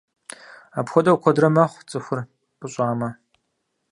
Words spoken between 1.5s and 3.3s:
мэхъу, цӀыхур пӀыщӀамэ.